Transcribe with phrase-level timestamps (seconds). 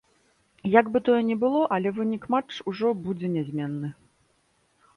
[0.79, 3.95] Як бы тое ні было, але вынік матч ужо будзе нязменны.